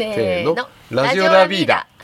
[0.00, 0.56] せーの。
[0.90, 1.86] ラジオラビーダ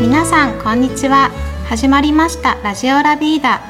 [0.00, 1.30] 皆さんこんにちは。
[1.68, 2.56] 始まりました。
[2.64, 3.60] ラジオラビーダ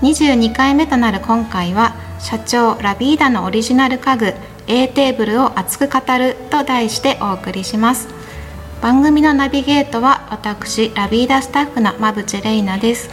[0.00, 4.32] 22回目となる今回は社長ラビーダのオリジナル家具
[4.66, 8.21] A テーブルを熱く語ると題してお送りします
[8.82, 13.10] 番組のナビゲートは私ラビーダスタッフの馬淵レイナです。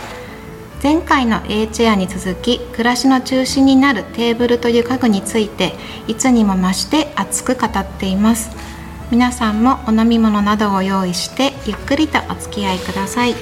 [0.82, 5.74] 前回の A チェアに続き暮らしの中心になるテーブルという家具について
[6.08, 8.50] いつにも増して熱く語っています。
[9.12, 13.36] 皆さんもお飲み物などを用意してゆっくりとお付き合いください。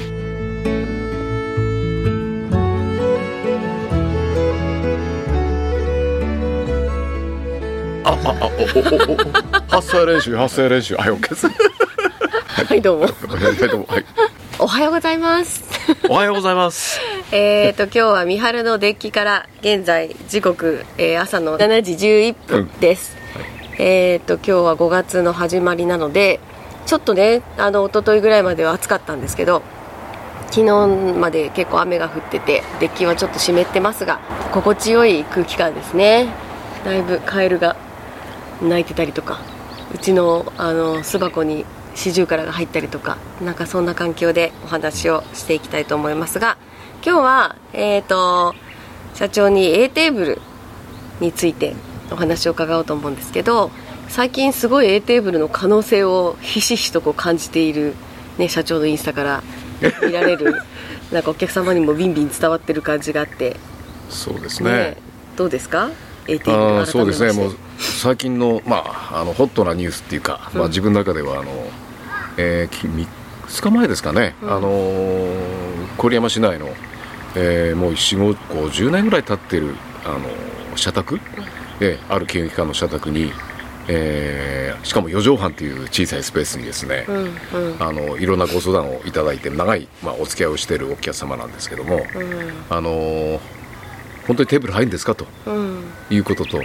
[8.03, 11.76] あああ発声練習発声練習はい OK です
[12.65, 13.03] はいどうも。
[13.03, 13.85] はいどうも。
[13.85, 14.05] はい。
[14.57, 15.63] おはようございます。
[16.09, 16.99] おはようございます。
[17.31, 23.15] えーと今日は三春のデッキから現在時刻、えー朝の7時11分です、
[23.77, 26.39] えーと今日は5月の始まりなので
[26.87, 29.61] ちょっとねあの一昨日ぐらいまでは暑かったんですけど
[30.49, 34.19] 昨日まで結構雨が降っててデッキはちょっと湿ってますが
[34.51, 36.33] 心地よい空気感ですね。
[36.83, 37.75] だいぶカエルが
[38.63, 39.41] 鳴いてたりとか
[39.93, 41.63] うちのあの巣箱に
[41.97, 46.57] シジュウカラが入ったりとかなんかそんな環境でお話をしていきたいと思いますが
[47.03, 48.53] 今日はえっ、と
[49.15, 50.41] 社長に A テーブル
[51.19, 51.75] について
[52.11, 53.71] お話を伺おうと思うんですけど
[54.09, 57.95] 最近すごい A テーブルの可能性をひしひしとこう感じている、
[58.37, 59.43] ね、社長のインスタから
[60.05, 60.61] 見られる
[61.11, 63.55] なんかお客様にもビンビン伝わってる感じがあって。
[64.09, 64.71] そうですね。
[64.71, 64.97] ね
[65.35, 65.89] どうですか
[66.27, 67.31] ？A テーブルそうですね。
[67.31, 68.77] もう最近のま
[69.11, 71.51] ああのホットなニュースっていうか、まあ自分の中ではあの、
[72.37, 73.07] えー、き3
[73.63, 74.51] 日前ですかね、うん。
[74.51, 75.57] あのー
[76.01, 76.67] 郡山市内の、
[77.35, 78.35] えーもう4 5
[78.69, 81.19] 50年ぐらい経ってるあの社宅、
[81.81, 83.31] えーある金融機関の社宅に、
[83.87, 87.83] えーしかも4畳半っていう小さいスペースにですね、うんうん。
[87.83, 92.01] あのいろんなご相談をいただいて長い、まあ、お付き合いをしているお客様なんですけども、
[92.69, 93.39] あのー
[94.27, 95.83] 本当にテーブル入るんですかとうん。
[96.09, 96.61] いうことと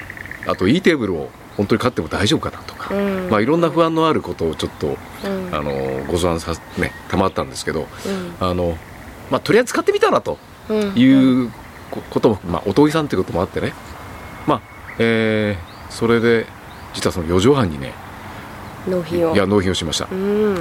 [0.48, 3.28] あといいテーブルを本当に買っても大丈夫かなとか、うん。
[3.30, 5.54] まあ、いろんな不安のあることをちょっと、うん。
[5.54, 8.34] あのーご相談さねたまったんですけど、うん。
[8.40, 8.76] あの
[9.30, 10.92] まあ、とりあえず使ってみたらとうん。
[10.96, 11.06] い
[11.44, 11.50] う
[11.90, 13.72] こことも、まあ、おとぎさんということもあってね、
[14.46, 14.60] まあ
[14.98, 16.46] えーそれで
[16.94, 17.92] 実はその4畳半にね
[18.88, 19.34] 納品を。
[19.34, 20.08] いや納品をしました。
[20.10, 20.54] うん。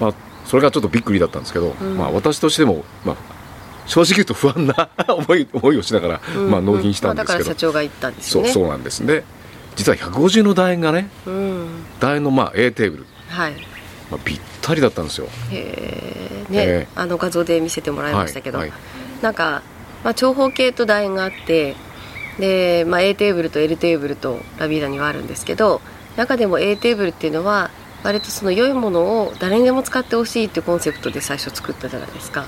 [0.00, 0.14] まあ、
[0.44, 1.96] それがちょっとびっくりだったんですけど、うん。
[1.96, 3.16] まあ、私としても、まあ、
[3.86, 6.50] 正直言うと不安な思い思いをしながら、うん。
[6.50, 8.48] まあ、納品したんですまあだからけど、社長が言ったんですよね。
[8.50, 9.24] そうそうなんですね
[9.76, 11.68] 実は150の楕円がねうん。
[12.00, 13.52] 楕円のまあ A テーブル、はい。
[14.10, 15.28] まあ、ぴったりだったんですよ。
[15.50, 16.88] へえね、ええ。
[16.96, 18.78] あの画像で見せてもらいましたけど、はいはい。
[19.22, 19.62] なんか、
[20.04, 21.76] まあ、長方形と楕円があって
[22.38, 25.80] で、まあ、A テーブルと L テーブルとラビーダにはあるんですけど
[26.16, 27.70] 中でも A テーブルっていうのは
[28.02, 32.46] 割とその良いものを誰にでも使ってほしいっていうコンセプトで最初作ったじゃないですか、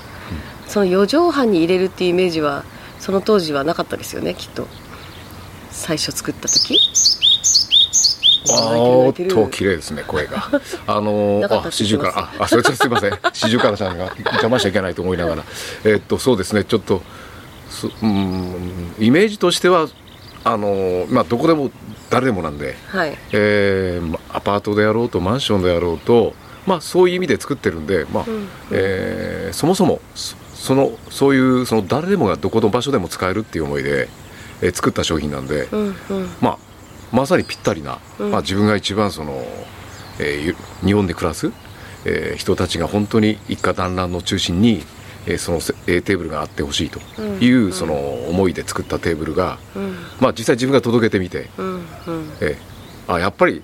[0.67, 2.63] その4畳半に入れるっていうイメージは
[2.99, 4.67] その当時はなかったですよねきっと
[5.73, 6.79] 最初作った時？
[8.49, 10.49] あーっと綺麗ですね声が。
[10.87, 13.19] あのーあ四十からああそれすいません。
[13.33, 15.43] 四十からさんが邪魔しちゃいけないと思いながら。
[15.85, 17.01] えーっとそうですねちょっと
[17.69, 19.87] すうんイメージとしては
[20.43, 21.71] あのーまあどこでも
[22.09, 22.77] 誰でもなんで。
[22.89, 23.17] はい。
[23.31, 26.33] えーまアパートであろうとマンションであろうと、
[26.67, 28.47] まあ、そういう意味で作ってるんで、まあうん。
[28.71, 34.07] えーそもそもそそのそういうその誰でもがどこの場所でも使えるっていう思いで、
[34.63, 36.29] えー作った商品なんで、うんうん。
[36.41, 36.57] まあ、
[37.11, 38.31] まさにぴったりな、うん。
[38.31, 39.45] まあ、自分が一番その、
[40.19, 41.51] えーゆ日本で暮らす、
[42.05, 44.83] えー人たちが本当に一家団らんの中心に、
[45.27, 47.73] えーそのせ A テーブルがあってほしいという、うん。
[47.73, 49.95] その思いで作ったテーブルが、うん。
[50.19, 51.65] まあ、実際自分が届けてみて、うん。
[51.67, 51.83] うん。
[52.41, 53.61] えーあやっぱり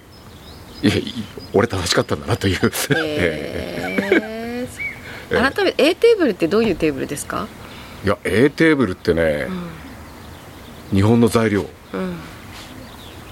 [0.84, 0.94] いや
[1.54, 2.60] 俺正しかったんだなという、
[2.98, 4.68] え
[5.32, 9.64] えー、改めて A テーブルってどういうテーブルですか、ーいや A テーブルってねう、ん
[10.94, 11.66] 日本の材料。
[11.94, 12.16] うん。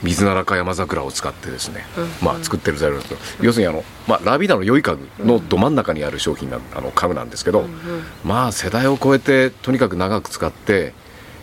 [0.04, 2.08] 水ならか山桜を使ってですね、うん。
[2.22, 7.70] まあ、作ってる材料ですけど、要するにあの、まあ、ラビダの良い家具のど真ん中にある商品なあの家具なんですけど、うん
[8.24, 10.94] まあ世代を超えてとにかく長く使って、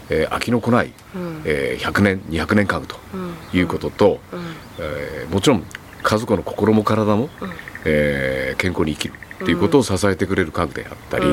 [0.08, 1.42] えー飽きのこない、うん。
[1.44, 3.34] えー100年200年家具とうん。
[3.58, 4.40] いうことと、うん。
[4.78, 5.64] えーもちろん
[6.04, 7.50] 家族の心も体も、うん。
[7.86, 11.26] えー健康に生きるっていうことを支えてくれる家具であったり、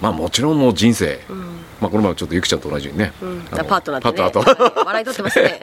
[0.00, 1.18] まあもちろんもう人生、
[1.80, 3.40] まあこの前ちょっとゆきちゃんと同じようにね、うん。
[3.50, 4.18] パートナーとね。
[4.18, 4.80] パートナーと。
[4.86, 5.60] 笑い取ってますね。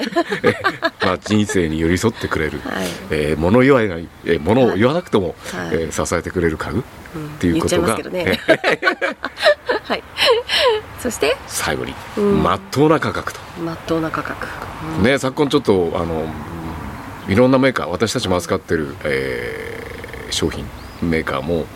[1.04, 2.88] まあ人生に寄り添ってくれる、はい。
[3.12, 5.70] えー物言わない、えー物を言わなくても、はい。
[5.74, 6.80] えー支えてくれる家具。
[6.80, 6.84] っ
[7.40, 8.40] ていう言っちゃいことが、ますけどね。
[9.86, 10.04] はい。
[11.00, 11.38] そして？
[11.48, 12.42] 最後にうん。
[12.44, 14.48] まっとうな価格と、まっとうな価格、
[15.04, 16.26] ね昨今ちょっとあの
[17.28, 20.66] いろんなメーカー私たちも扱ってる、えー商品
[21.04, 21.68] メーカーも、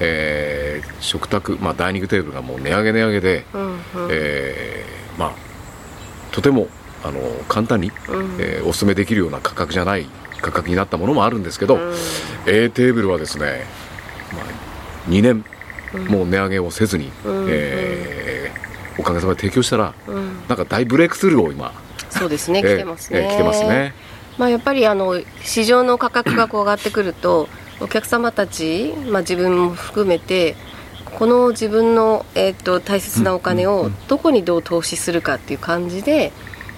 [0.00, 3.80] えー食卓、まあ、ダイニングテーブルがもう値上げ値上げで、うんうん。
[4.10, 5.32] えーまあ
[6.32, 6.68] とても
[7.04, 8.36] あの簡単に、うん。
[8.40, 10.06] えーお勧めできるような価格じゃない
[10.40, 11.94] 価格になったものもあるんですけど、うん。
[12.46, 13.64] A テーブルはですね、
[14.32, 15.44] まあ、2年
[16.08, 17.46] もう値上げをせずに、うん。
[17.48, 20.40] えーおかげさまで提供したら、うん。
[20.48, 21.72] なんか大ブレイクスルーを今、
[22.10, 23.94] そうですねえー来てますね、えー来てますね。
[24.38, 27.48] まあ、やっぱりあの市場の価格がこう上がってくると
[27.80, 30.56] お客様たち、まあ、自分も含めて
[31.04, 36.32] この自分の、えー、と大切なお金をどこにどう投資するかっていう感じで、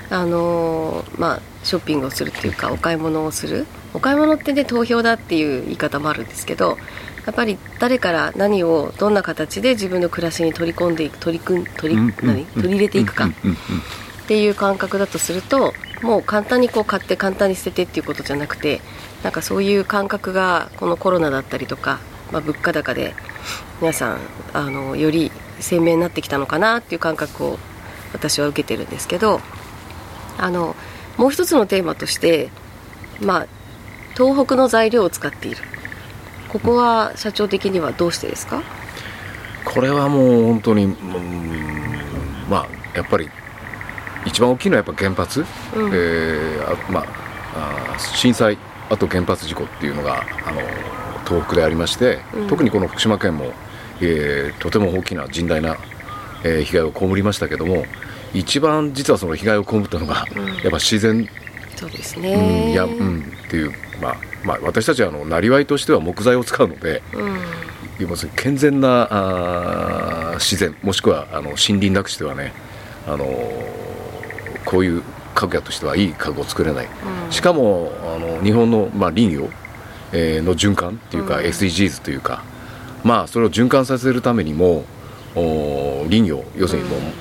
[0.08, 3.66] あのーまあ、ショッピングをするっていうかお買い物をする。
[3.92, 6.78] お買い物ってね投票だっていう言い方もあるんですけど
[7.26, 12.46] やっぱり誰から何をどんな形で自分の暮らしに取り込んでいく取り組ん取り,、何？
[12.46, 13.30] 取り入れていくか、っ
[14.28, 18.80] ていう感覚だとするともう簡単にこう買って簡単に捨ててっていうことじゃなくて
[19.22, 21.98] なんかそういう感覚がこのコロナだったりとか、
[22.32, 23.14] まあ、物価高で
[23.80, 24.18] 皆さん
[24.54, 27.58] あのより鮮明になってきたのかなっていう感覚を
[28.12, 29.40] 私は受けてるんですけど
[30.38, 30.74] あの
[31.16, 32.50] もう一つのテーマとして、
[33.20, 33.46] まあ、
[34.16, 35.58] 東北の材料を使っている。
[36.48, 38.62] ここは社長的にはどうしてですか？
[39.64, 40.94] これはもう本当に、うん
[42.48, 43.30] まあやっぱり
[44.26, 45.44] 一番大きいのはやっぱ原発、
[45.76, 45.90] うん。
[45.92, 47.04] えーあまあ
[47.54, 48.58] あー震災
[48.90, 50.60] あと原発事故っていうのがあの
[51.26, 52.48] 東北でありまして、うん。
[52.48, 53.52] 特にこの福島県も、
[54.00, 55.76] えーとても大きな甚大な、
[56.44, 57.84] えー被害を被りましたけども
[58.34, 60.46] 一番実はその被害を被ったのが、うん。
[60.46, 61.28] やっぱ自然。
[61.76, 63.72] そうですうんねいやうんっていう、
[64.02, 67.38] まあまあ、私たちはあのなりわいとしては木材を使うので、うん。
[67.98, 72.52] 要するに健全なあー自然もしくはあの森林なくしてはね、
[73.06, 73.80] あのー
[74.64, 75.02] こういう
[75.34, 77.32] 家具屋としてはいい家具を作れない、うん。
[77.32, 79.48] しかもあの日本の、まあ、林業、
[80.12, 81.44] えーの循環っていうか、うん。
[81.44, 82.42] SDGs というか
[83.04, 84.84] まあそれを循環させるためにも
[85.36, 87.12] お林業要するにもう、うん。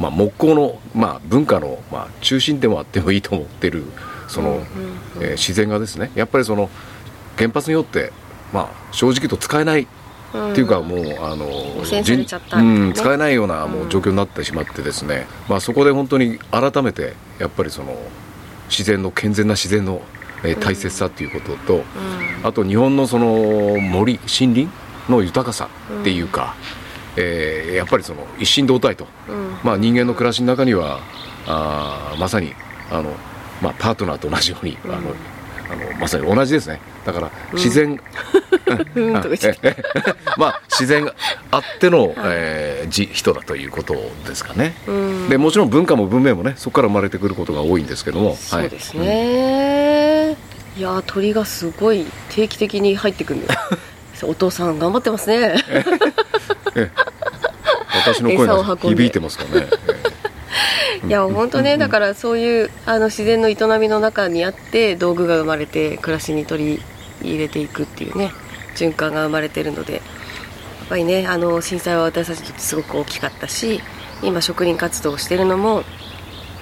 [0.00, 3.84] まあ、木工の、まあ、文化の、まあ、中心でもあってもいいと思ってる
[4.28, 5.22] その、うん。
[5.22, 6.68] えー自然がですねやっぱりその
[7.38, 8.12] 原発によって、
[8.52, 9.86] まあ、正直言うと使えない
[10.34, 11.46] っていうかもうあの
[12.56, 12.64] ね。
[12.64, 17.96] うん、使えないようなもう状況になってしまってですね、まあ、そこで本当に改めてやっぱりその
[18.68, 20.02] 自然の健全な自然の、
[20.42, 21.82] えー大切さっていうことと、うん。
[22.46, 23.26] あと日本のその
[23.80, 24.68] 森森林
[25.08, 25.68] の豊かさ
[26.00, 26.54] っていうか、
[27.16, 29.56] えーやっぱりその一心同体と、うん。
[29.62, 31.00] まあ、人間の暮らしの中には
[31.46, 32.54] あーまさに
[32.90, 33.14] あの、
[33.62, 35.14] まあ、パートナーと同じように、あの
[35.70, 36.80] あのまさに同じですね。
[37.04, 38.00] だから自然、
[38.94, 39.12] うん
[40.36, 41.14] まあ自然が
[41.50, 43.94] あっての、えーじ人だということ
[44.26, 45.28] ですかね、うん。
[45.28, 48.36] でもちろん文化も文明もねそこから生まれてくることが多いんですけども。
[48.36, 50.36] そうですね、
[50.76, 53.40] い、やー鳥がすごい定期的に入ってくる。
[53.40, 53.48] んで
[54.14, 55.54] すお父さん頑張ってますね。
[58.06, 59.66] 私の声が響いてますかね、
[61.06, 66.82] いや本当ねだからそういうあの自然の営みの中にあって道具が生まれて暮らしに取り
[67.22, 68.32] 入れていくっていうね
[68.74, 70.02] 循環が生まれてるのでやっ
[70.88, 73.80] ぱりねあの震災は私たちにとってすごく大きかったし
[74.22, 75.82] 今職人活動をしてるのも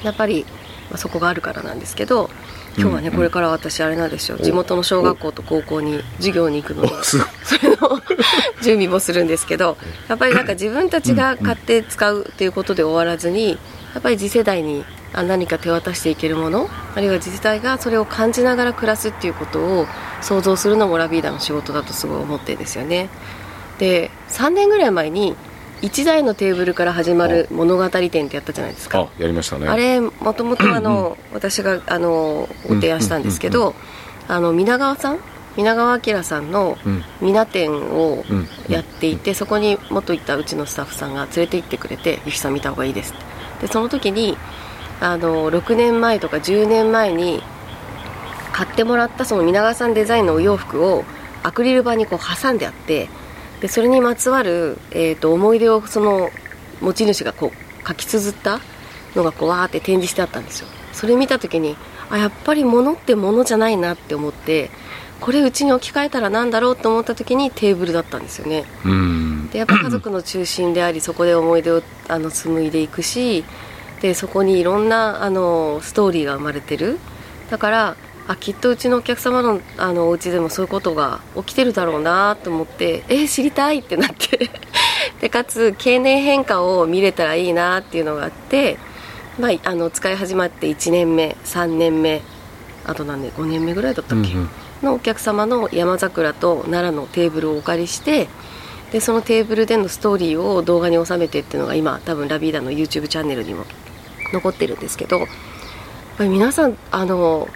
[0.02, 0.44] やっぱり、
[0.90, 2.30] まあ、そこがあるからなんですけど
[2.78, 4.38] 今日はね、うんこれから私あれなんですよ。
[4.38, 8.00] 地元の小学校と高校に授業に行くので それの
[8.62, 9.76] 準備もするんですけど
[10.08, 13.58] やっぱりなんか自分たちが買って使うっていうことで終わらずに
[13.94, 19.86] やっぱり次世代にあ何か手渡していけるものあるいは次世代がそれを感じながら暮らすっていうことを
[20.22, 23.08] 想像するのもラビーダの仕事だとすごい思ってるんですよね。
[23.78, 25.34] で3年ぐらい前に
[25.82, 29.00] 1台のテーブルから始まる物語展ってやったじゃないですか。
[29.00, 29.68] あやりましたね。
[29.68, 33.74] あれもともとあの 私があのご提案したんですけど
[34.28, 35.18] あの皆川さん？
[35.54, 37.04] 皆川明さんのうん。
[37.20, 43.22] 皆展をうんやっていてそこに元行ったうちのスタッフさんが連れて行ってくれて「ゆきさん見た方がいいです」って
[43.62, 44.36] でその時に
[45.00, 47.42] あの6年前とか10年前に
[48.52, 51.04] 買ってもらったその皆川さんデザインのお洋服を
[51.42, 53.08] アクリル板にこう挟んであって
[53.60, 56.30] でそれにまつわる、えー、と思い出をその
[56.80, 58.60] 持ち主がこう書き綴った
[59.16, 60.68] のがこうわーって展示してあったんですよ。
[60.92, 61.76] それ見た時に
[62.10, 64.70] あやっぱり物って物じゃないなって思って
[65.22, 68.64] これうちに置き換えたらなんだろうと思った時にテーブルだったんですよね。
[68.84, 69.48] うん。
[69.50, 73.44] でやっぱ家族の中心であり そこで思い出をあの紡いでいくし
[74.00, 76.98] でそこにいろんなあのストーリーが生まれてる。
[77.50, 84.50] だからあきっとうちのお客様のあのお家でもそういうことが起きてるだろうなと思ってえー知りたいってなって。
[85.20, 88.76] でかつ経年変化を見れたらいいなっていうのがあって、
[89.38, 92.22] まあ、あの使い始まって1年目3年目
[92.84, 94.50] あと何年5年目ぐらいだったっけ、うんうん
[94.82, 98.28] のお客様の山桜と奈良のテーブルをお借りして
[98.92, 103.64] でそのテーブルでのストーリーを動画に収めてっていうのが今多分ラビーダの YouTube チャンネルにも
[104.32, 105.28] 残ってるんですけどやっ
[106.18, 107.48] ぱり皆さんあの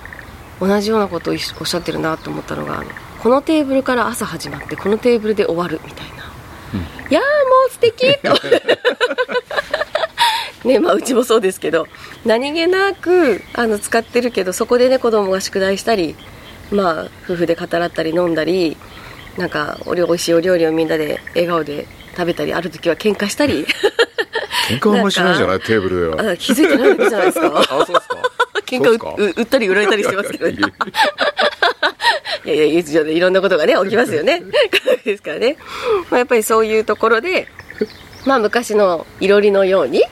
[0.61, 2.83] 同じようなことをおっしゃってるなと思ったのが
[3.23, 6.17] このテーブルから朝始まってこのテーブルで終わるみたいな、
[7.11, 7.29] いやーも
[7.69, 8.35] う素敵と。
[10.67, 11.87] ねまあ、うちもそうですけど
[12.25, 16.17] 何気なくあの使ってるけどそこでね子供が宿題したり
[16.71, 18.77] まあ夫婦で語らったり飲んだり
[19.37, 23.67] なんかお料美味しいお料理をみんなで笑顔で食べたりある時は喧嘩したり。
[24.69, 25.61] 喧嘩はあんまりしないじゃない？
[25.61, 26.23] テーブルで。
[26.25, 27.59] はあ気づいてないだけじゃないですか。
[27.61, 28.17] あそうですか。
[28.67, 30.53] 喧嘩売ったり売られたりしてますけどね。
[32.45, 34.43] いやいやいやいろんなことがね、起きますよね。
[35.05, 35.57] ですからね。
[36.11, 37.49] まあ、やっぱりそういうところで、
[38.25, 40.03] まあ、昔のいろりのように、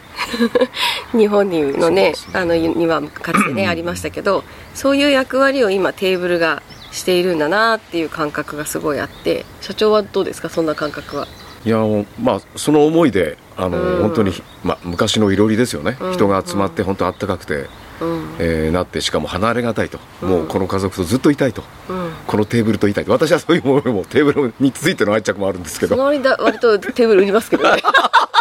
[1.13, 2.15] 日本にのね、ね。
[2.33, 6.63] あの、にはかつてね、ありましたけど、そういう役割を今テーブルが
[6.93, 11.27] しているんだなっていう感覚がすごいあって、社長はどうですか、そんな感覚は。
[11.65, 11.79] いや
[12.23, 14.03] まあその思いであの、うん。
[14.03, 16.13] 本当に、まあ、昔のいろりですよね、うん。
[16.13, 17.69] 人が集まって本当あったかくて、
[18.01, 18.37] うん。
[18.39, 20.29] えーなってしかも離れがたいと、うん。
[20.29, 21.63] もうこの家族とずっといたいと。
[21.89, 22.11] うん。
[22.27, 23.13] このテーブルといたいと。
[23.13, 25.97] 私はそういう思いもテーブルについての愛着もあるんですけど。
[25.97, 26.21] その割
[26.59, 27.83] とテーブル売りますけどね。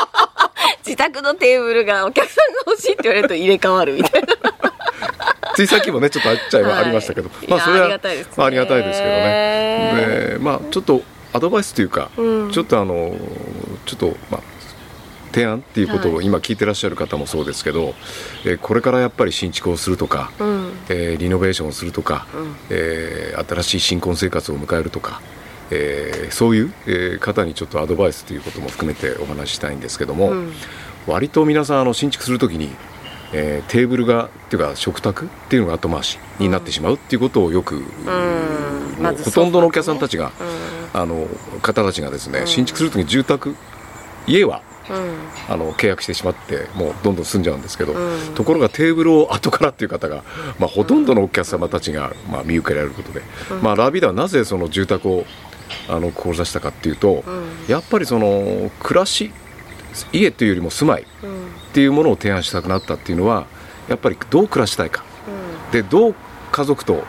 [0.86, 4.28] 自宅のテーブルがお客さんが欲しいって言われると入れ替わるみたいな。
[5.56, 8.34] ついさっきもねちょっとあっちゃいはありましたけど、はいまあそれはありがたいですね。
[8.38, 10.28] まあ、ありがたいですけどね。
[10.34, 12.52] でまあちょっとアドバイスというか、うん。
[12.52, 13.16] ちょっとあの
[13.86, 14.42] ちょっとまあ
[15.32, 16.26] 提案っていうことをはい。
[16.26, 17.94] 今聞いてらっしゃる方もそうですけど、
[18.46, 20.74] えーこれからやっぱり新築をするとか、うん。
[20.90, 22.56] えーリノベーションをするとか、うん。
[22.70, 25.22] えー新しい新婚生活を迎えるとか、
[25.74, 30.54] えーそういう、えー方にちょっとアドバイスということも含めてお話ししたいんですけども、うん。
[31.08, 32.70] 割と皆さんあの新築するときに、
[33.34, 40.32] えーテーブルがっていうか食卓っていうのが後回しになってしまうっていうことをよく、もうまずほとんどのお客さんたちが、う
[40.98, 41.28] あの
[41.62, 42.48] 方たちがですね、うん。
[42.48, 43.56] 新築するときに住宅
[44.28, 44.62] 家はん。
[44.90, 45.16] うん。
[45.50, 48.34] あの契約してしまってもうどんどん住んじゃうんですけど、うん。
[48.36, 50.24] ところがテーブルを後からっていう方が、
[50.60, 53.22] まあ、ほとんどのお客様たちが、まあ、見受けられることで、
[53.62, 55.26] まあ、ラビダはなぜその住宅を
[55.88, 57.44] あの志したかっていうと、うん。
[57.68, 59.32] やっぱりその暮らし
[60.12, 61.48] 家っていうよりも住まいっうん。
[61.74, 63.46] ていうものを提案したくなったっていうのは
[63.90, 65.04] やっぱりどう暮らしたいか。
[65.72, 66.16] でどう
[66.52, 67.04] 家族と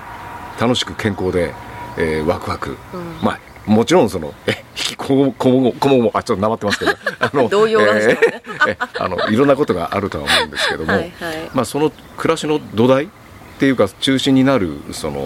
[0.61, 1.53] 楽しく健康で、
[1.99, 3.19] えーワクワク、うん。
[3.23, 6.93] まあもちろんそのえ引きこもこもこももあちょっとなまってますけど。
[7.21, 11.51] あの動揺がねえーえあのいろんなことがあるとは思うんですけども、はいはい。
[11.55, 13.09] まあ、その暮らしの土台
[13.55, 15.23] っていうか中心になるその、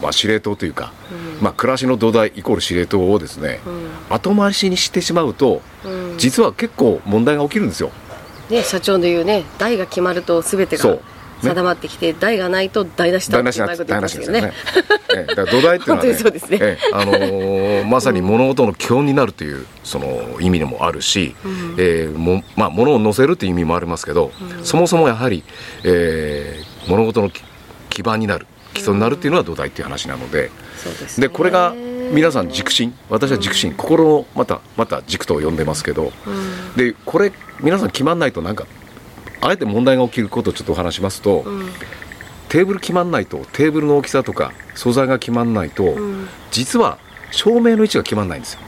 [0.00, 1.42] まあ、司令塔というか、うん。
[1.42, 4.14] まあ、暮らしの土台イコール司令塔をですね、うん。
[4.14, 6.18] 後回しにしてしまうとうん。
[6.18, 7.90] 実は結構問題が起きるんですよ。
[8.48, 10.98] ね、社長の言うね、台が決まると全てが
[11.42, 14.40] 定まってきて、台がないと台無しだっていことですよね。
[14.40, 14.52] ね。
[15.14, 15.34] ええ。
[15.34, 16.58] だから土台っていうのは、ね、本当にそうですね。
[16.60, 16.90] ええ。
[16.92, 21.74] あのー まさに物事の基本になるというその意味でもあるし、うん。
[21.78, 24.64] ええもまあ物を乗せるという意味もありますけど、うん。
[24.64, 25.42] そもそもやはり、
[25.84, 27.42] ええ物事のき
[27.90, 31.26] 基盤になる基礎になるっていうのは土台っていう話なので、そうですね。
[31.26, 31.74] でこれが
[32.12, 36.76] 皆さん軸心私は軸心、心のまたまた軸と呼んでますけど、うん。
[36.76, 38.66] でこれ皆さん決まんないとなんか
[39.40, 41.68] あえて問題が起きることをちょっとお話しますと、うん。
[42.48, 46.28] テーブル決まんないとテーブルの大きさとか素材が決まんないと、うん。
[46.50, 46.98] 実は
[47.30, 48.60] 照明の位置が決まんないんですよ。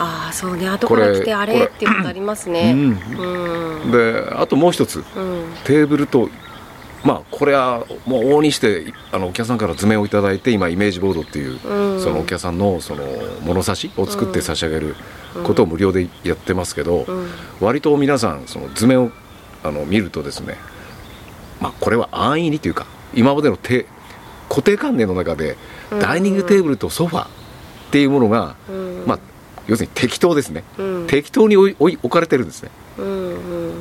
[0.00, 1.64] ああ、そうね、後から来てあれ？
[1.64, 2.72] っていうことありますね。
[2.72, 3.90] うん。
[3.90, 4.98] であともう一つ。
[4.98, 5.04] うん。
[5.64, 6.30] テーブルと
[7.04, 12.00] まあこれはもう往々にしてあのお客さんから図面をいただいて今イメージボードっていう、うん。
[12.00, 13.04] そのお客さんのその
[13.42, 14.96] 物差しを作って差し上げる
[15.44, 17.28] ことを無料でやってますけど、うん。
[17.60, 19.10] 割と皆さんその図面を
[19.62, 20.56] あの見るとですね
[21.60, 23.86] まあこれは安易にというか今までのて
[24.48, 25.56] 固定観念の中で
[25.90, 25.98] うん。
[26.00, 27.28] ダイニングテーブルとソファーっ
[27.90, 29.04] ていうものが、うん。
[29.06, 29.18] まあ
[29.66, 31.06] 要するに適当ですね、うん。
[31.06, 32.70] 適当に置かれてるんですね。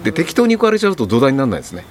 [0.03, 1.83] で適当に置かれちゃうと土台にならないですね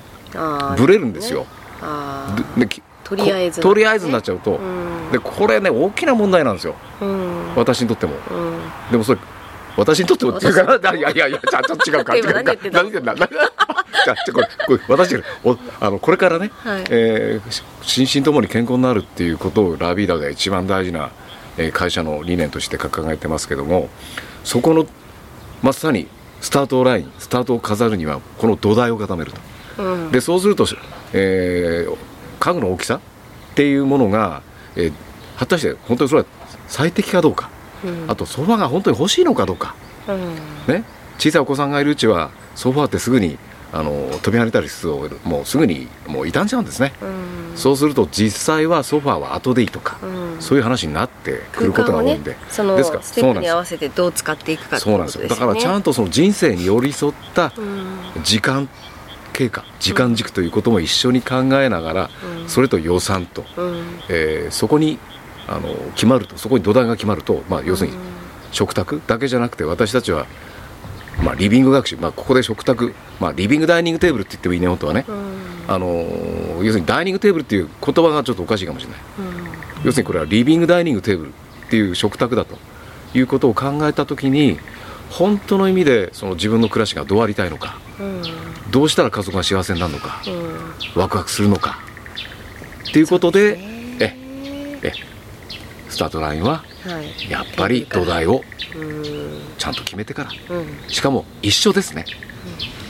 [0.77, 1.47] ブレるんですよ、
[1.83, 2.67] あで
[3.05, 5.13] とりあえずことりあえずになっちゃうと、うん。
[5.13, 6.75] でこれね大きな問題なんですよ。
[7.01, 7.55] あうん。
[7.55, 8.15] 私にとっても。
[8.15, 8.91] うん。
[8.91, 9.21] でもそれ
[9.77, 12.31] 私にとってもっていうかないやいやいやちゃんと違うか違うか。
[12.33, 12.73] 今何言ってん
[13.05, 13.15] だ？
[13.15, 16.85] 何 じゃあこれこれ私おあのこれからね、はい。
[16.91, 21.11] えー心身ともに健康になるっていうことをラビーダが一番大事な、
[21.59, 23.89] えー会社の理念として掲げてますけども
[24.43, 24.85] そこの
[25.63, 26.09] まさに
[26.41, 29.41] スタートラインスタートを飾るにはこの土台を固めると。
[29.79, 30.11] うん。
[30.13, 30.67] でそうすると、
[31.13, 31.97] えー
[32.39, 33.01] 家具の大きさっ
[33.55, 34.43] ていうものが、
[34.77, 34.93] えー
[35.39, 36.27] 果たして本当にそれは
[36.67, 37.51] 最適かどうか、
[37.85, 38.05] うん。
[38.09, 39.75] あとソファが本当に欲しいのかどうか、
[40.09, 40.35] うん。
[40.67, 40.83] ね、
[41.19, 43.39] 小さいお子さんがいるうちはソファってすぐに
[43.73, 43.91] あの
[44.23, 47.57] 飛び跳ねたりするともうすぐにもう傷んじゃうんですね、うん。
[47.57, 50.41] そうすると実際はソファは後でいいとか、うん。
[50.41, 55.21] そういう話になってくることが多いんで、ね、そのですからステップに合わせてどう使っていくかそうなんです。
[55.21, 58.23] よだからちゃんとその人生に寄り添ったうん。
[58.23, 58.71] 時間
[59.37, 62.11] 経過時間軸ということも一緒に考えながら、
[62.43, 62.49] うん。
[62.49, 63.85] それと予算と、うん。
[64.09, 64.99] えーそこに
[65.49, 67.97] あの決まるとそこに土台が決まると、まあ、要するに
[68.51, 70.27] 食卓だけじゃなくて私たちは、
[71.23, 75.37] まあ、リビング学習、まあ、ここで食卓、まあ、リビングダイニングテーブルって言ってもいいね本当はね、うん。
[75.69, 79.01] あのー要するにダイニングテーブルっていう言葉がちょっとおかしいかもしれない。
[79.19, 79.85] うん。
[79.85, 81.33] 要するにこれはリビングダイニングテーブルっ
[81.71, 82.57] ていう食卓だと
[83.15, 84.59] いうことを考えた時に
[85.11, 87.79] 本当の意味でその自分の暮らしがどうありたいのか。
[88.01, 88.23] うん
[88.77, 91.01] どうしたら家族が幸せになるのかうん。
[91.01, 91.79] ワクワクするのか
[92.91, 93.59] っていうことで
[93.99, 94.15] え
[94.83, 94.93] え
[95.89, 97.31] スタートラインははい。
[97.31, 98.43] やっぱり土台を
[98.77, 99.41] うん。
[99.57, 100.31] ちゃんと決めてから。
[100.55, 100.67] うん。
[100.89, 102.05] しかも一緒ですね。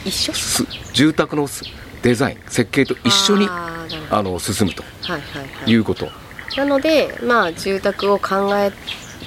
[0.04, 0.32] 一緒？
[0.32, 1.62] す住宅のす
[2.02, 3.86] デザイン設計と一緒にあ
[4.24, 4.82] の進むと。
[5.02, 5.70] はいはいはい。
[5.70, 6.08] いうこと。
[6.56, 8.72] なのでまあ住宅を考え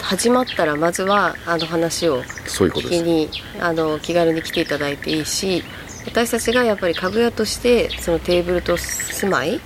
[0.01, 3.01] 始まったらまずはあの話をそういうことです。
[3.01, 3.29] 聞きに
[3.61, 5.63] あの気軽に来ていただいていいし
[6.05, 9.59] 私たちがやっぱり家具屋としてそのテーブルと住まいっ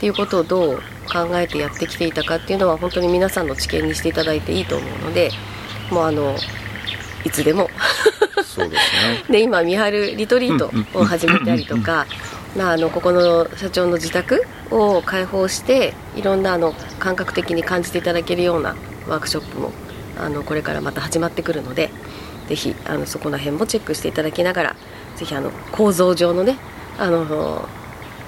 [0.00, 5.30] ていうことをどう考えてやってきていたかっていうのは本当に皆さんの知見にしていただいていいと思うので
[5.90, 6.36] もうあの
[7.24, 7.68] いつでも。
[8.44, 9.24] そうですね。
[9.30, 12.06] で今三春リトリートを始めたりとか、
[12.56, 18.76] まあ、あのここの社長の自宅を開放していろんなあの感覚的に感じていただけるような
[19.08, 19.72] ワークショップも
[20.18, 21.90] あのこれからまた始まってくるので
[22.48, 24.76] ぜひあのそこら辺もチェックしていただきながら
[25.24, 26.58] ぜひあの構造上のね
[26.98, 27.66] あの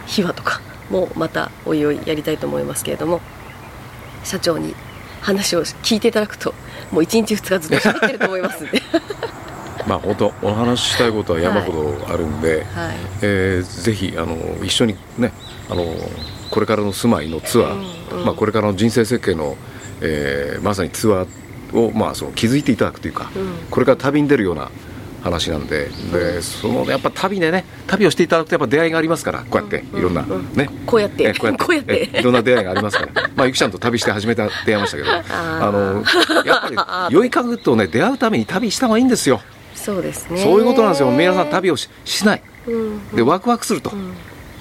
[0.06, 3.20] 秘話とかもまたおいおいやりたいと思いますけれども
[4.24, 4.74] 社長に
[5.20, 6.54] 話を聞いていただくと
[6.90, 8.82] もう1日2日ずっと喋ってると思いますんで。
[9.86, 12.96] まあ本当お話ししたいことは山ほどあるんで、はい。
[13.22, 15.32] えーぜひあの一緒にね
[15.70, 15.84] あの
[16.50, 17.74] これからの住まいのツアー、
[18.12, 18.24] うんうん。
[18.24, 19.56] まあ、これからの人生設計の、
[20.00, 21.26] えーまさにツアー
[21.78, 23.52] を、まあ、その気づいていただくというか、うん。
[23.70, 24.70] これから旅に出るような
[25.26, 25.88] 話なんで。
[26.12, 30.52] でそのやっぱ旅でね旅をしていただくとやっぱ出会いがありますからこうやっていろんな、うん。
[30.54, 30.68] ね。
[30.86, 31.24] こうやって。
[31.24, 32.10] えこうやって。
[32.18, 33.30] いろんな出会いがありますから。
[33.34, 35.10] まあゆきちゃんと旅して初めて出会いましたけど。
[35.10, 35.22] ー。
[35.28, 36.04] あの
[36.44, 39.40] やっぱり良い家具とね出会うために旅した方がいいんですよ。
[39.74, 40.42] そうですね。
[40.42, 41.10] そういうことなんですよ。
[41.10, 42.42] 皆さん旅をししない。
[42.66, 43.16] うん。
[43.16, 44.14] でワクワクすると、ん。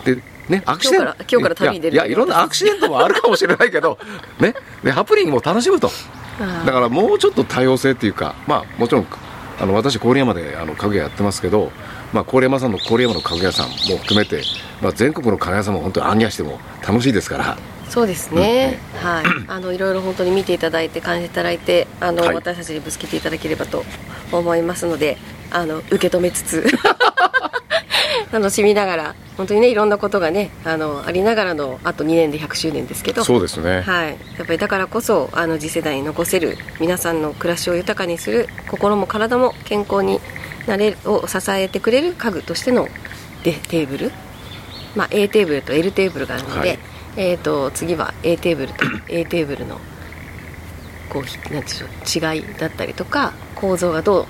[0.04, 1.16] でねアクシデント。
[1.30, 1.96] 今日から旅に出る。
[1.96, 3.98] いやいろんなアクシデントもあるかもしれないけど
[4.40, 4.54] ね。
[4.84, 5.90] でハプニングも楽しむと。
[6.40, 9.08] だからもうちょっと多様性っていうかまあもちろん
[9.60, 11.72] あの私郡山であの家具屋やってますけど
[12.14, 14.44] まあ郡山さんの郡山の家具屋さんも含めて、
[14.82, 17.58] まあ、全国の家具屋さんも本当に暗夜しても楽しいですから。
[17.90, 19.26] そうですね、はい。
[19.48, 22.36] あのいろいろ本当に見ていただいて感じていただいてあの、はい。
[22.36, 23.86] 私たちにぶつけていただければと
[24.32, 25.18] 思いますので
[25.52, 26.66] あの受け止めつつ
[28.32, 33.24] 楽しみながら本当にねいろんなことがねあのありながらのあと2年で100周年ですけど。
[33.24, 40.20] そうですね、はい、やっぱりだからこそあの次世代に残せる皆さんの暮らしを豊かにする心も体も健康に
[40.68, 42.88] なれるを支えてくれる家具としての
[43.44, 44.12] でテーブル、
[44.96, 46.80] まあ、A テーブルと L テーブルがあるので、はい。
[47.18, 49.80] えー、と次は A テーブルと A テーブルの
[51.10, 54.26] こうひなんていうんでしょう違いだったりとか構造がどう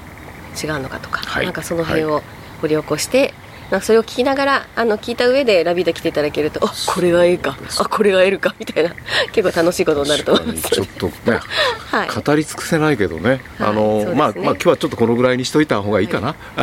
[0.56, 1.46] 違うのかとか、はい。
[1.46, 2.22] なんかその辺を
[2.62, 3.34] 掘り起こして、
[3.72, 7.58] まあそれを聞きながらあの聞いた上でラビーダ来ていただけるとあこれが A か。
[7.80, 8.56] あこれが L か。
[8.60, 8.92] みたいな。
[9.32, 10.70] 結構楽しいことになると思います。
[10.70, 11.40] ちょっとね。
[11.92, 12.10] はい。
[12.10, 13.70] 語り尽くせないけどね、はい。
[13.70, 14.06] あのね。
[14.06, 16.36] まあまあ今日はちょっとこのぐらいにしといた方がいいかな。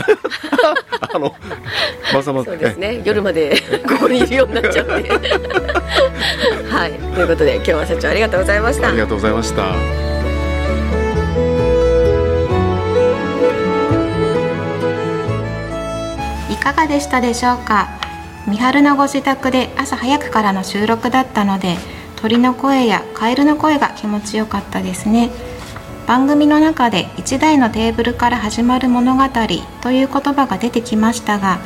[1.15, 1.35] あの
[2.15, 3.03] まさまそうですね。
[3.05, 5.11] 夜までここにいるようになっちゃうんで
[6.71, 6.93] はい。
[7.15, 8.89] ということで今日は社長ありがとうございました。
[8.89, 10.12] ありがとうございました。
[16.63, 17.89] かがでしたでしょうか？
[18.47, 21.77] 三春のご自宅で朝早くからの収録だったので
[22.17, 25.31] 鳥の声やカエルの声が気持ちよかったですね。
[26.07, 29.23] 番組の中で1台のテーブルから始まる物語
[29.83, 31.59] という言葉が出てきましたが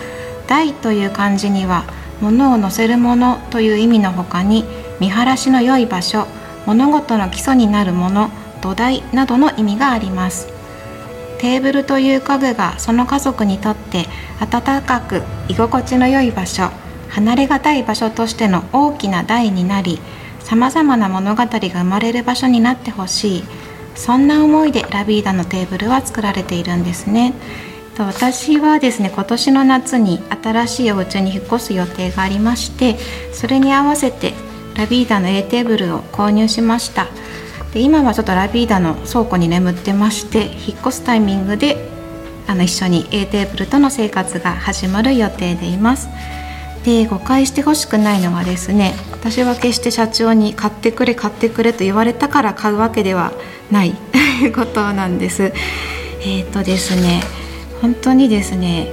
[0.46, 1.84] 台という漢字には
[2.20, 4.64] 物を乗せるものという意味のほかに
[5.00, 6.26] 見晴らしの良い場所
[6.66, 8.30] 物事の基礎になるもの
[8.60, 10.55] 土台などの意味があります。
[11.38, 14.06] テーブルという家具がその家族にとって
[14.40, 16.70] 温かく居心地の良い場所
[17.10, 20.00] 離れがたい場所としての大きな台になり
[20.40, 23.44] さまざまな物語が生まれる場所になってほしい。
[23.96, 27.32] そんな思いでラビーダのテーブルは作られているんですね。
[27.98, 32.98] 私はですね今年の夏に新しいお家に引っ越す予定がありまして
[33.32, 34.34] それに合わせて
[34.76, 37.06] ラビーダの A テーブルを購入しました。
[37.72, 41.76] で今はちょっとラビーダの倉庫に眠ってまして引っ越すタイミングで
[42.46, 46.08] あの一緒に A テーブルとの生活が始まる予定でいます。
[46.84, 53.32] で誤解してほしくないのはですね私は決して社長に買ってくれ買ってくれと言われたから買うわけでは
[53.72, 53.96] ない
[54.54, 55.52] ことなんです。
[56.22, 57.22] えっ、ー、とですね
[57.82, 58.92] 本当にですね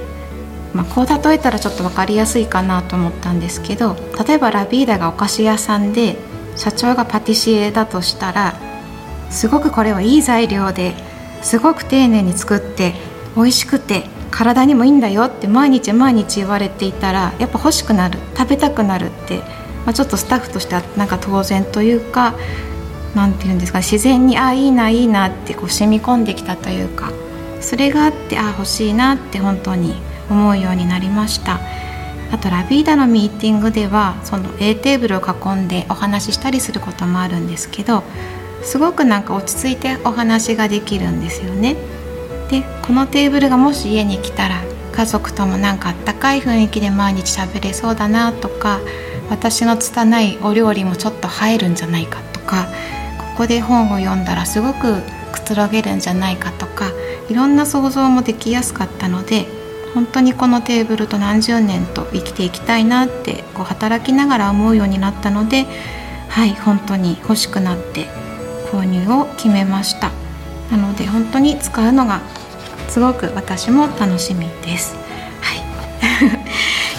[0.74, 6.16] まあ、こう例えたらちょっと分かりやすいかなと思ったんですけど例えばラビーダがお菓子屋さんで
[6.56, 8.54] 社長がパティシエだとしたら
[9.30, 10.94] すごくこれはいい材料で
[11.42, 12.94] すごく丁寧に作って
[13.36, 19.38] 美味しくて体にもいいんだよって毎日毎日言われていたらやっぱ欲しくなる食べたくなるって、
[19.84, 22.34] まあ、ちょっとスタッフとしてはなんか当然というか
[23.14, 27.12] 何て言うんですか自然にああいいないいなってこう染み込んできたというか
[27.60, 29.94] それがあってああ欲しいなって本当に
[30.28, 31.60] 思うようになりました。
[32.34, 38.02] あとラビーダのミーティングではその A テーブルを囲んでお話ししたりすることもあるんですけど
[38.64, 41.76] すごくなんか落ち着いてお話ができるんですよね。
[42.50, 48.80] でこのテーブルがもし家に来たら家族ともなんかあったかい雰囲気で毎日食べれそうだなとか
[49.30, 52.66] 私の拙いお料理もちょっと入るんじゃないかとか
[53.18, 56.90] ここで本を読んだらすごくくつろげるんじゃないかとか
[57.28, 59.46] いろんな想像もできやすかったので
[59.94, 65.66] 本当にこのテーブルと何十年と生きていきたいなってこう働きながら思うようになったので
[66.28, 68.06] はい本当に欲しくなって
[68.72, 70.10] 購入を決めました。
[70.70, 72.22] なので本当に使うのが
[72.88, 74.96] すごく私も楽しみです。
[75.40, 75.54] は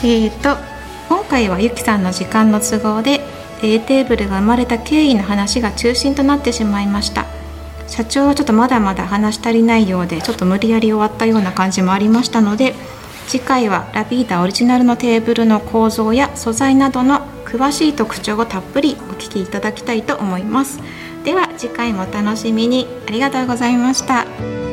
[0.03, 0.07] い。
[0.23, 0.55] えっと
[1.09, 3.21] 今回はゆきさんの時間の都合で
[3.61, 7.25] A テーブルが生まれた経緯の話が中心となってしまいました。
[7.95, 12.75] 社長はちょっとまだまだ話し足りないようでちょっと無理やり終わったような感じもありましたので
[13.27, 20.81] 次回はラビーダオリジナルのテーブルの構造や素材などの詳しい特徴をたっぷりお聞きいただきたいと思います。
[21.23, 22.85] では次回もお楽しみに。
[23.07, 24.64] ありがとうございました。